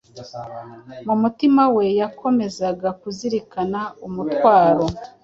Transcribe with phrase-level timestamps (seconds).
[1.07, 4.85] mu mutima we yakomezaga kuzirikana umutwaro